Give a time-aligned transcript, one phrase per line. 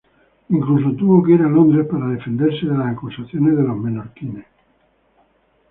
[0.49, 4.47] Incluso tuvo que ir a Londres para defenderse de las acusaciones de los menorquines.